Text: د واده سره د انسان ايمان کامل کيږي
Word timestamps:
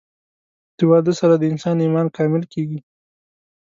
د 0.77 0.79
واده 0.89 1.13
سره 1.19 1.33
د 1.37 1.43
انسان 1.51 1.75
ايمان 1.85 2.07
کامل 2.17 2.43
کيږي 2.53 2.79